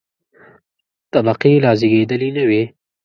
[1.13, 2.63] طبقې لا زېږېدلې نه وې.